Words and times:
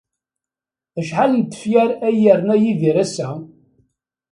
Acḥal 0.99 1.31
n 1.35 1.41
tefyar 1.51 1.89
ay 2.07 2.15
yerna 2.23 2.55
Yidir 2.63 2.95
ass-a? 3.03 3.29